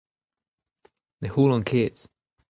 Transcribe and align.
Ne 1.21 1.27
c'houllan 1.33 1.63
ket. 1.69 1.97